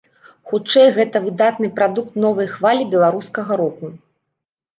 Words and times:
Хутчэй 0.51 0.87
гэта 0.95 1.21
выдатны 1.25 1.69
прадукт 1.77 2.17
новай 2.25 2.49
хвалі 2.55 2.89
беларускага 2.95 3.61
року. 3.63 3.85